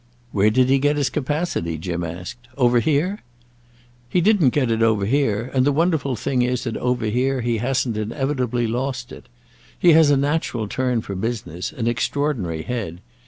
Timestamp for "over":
2.57-2.79, 4.81-5.05, 6.77-7.05